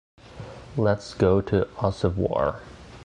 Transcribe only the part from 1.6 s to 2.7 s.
Assuévar.